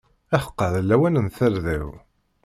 Ḥeqqa 0.41 0.67
d 0.73 0.75
lawan 0.83 1.19
n 1.25 1.27
tarda-w! 1.35 1.89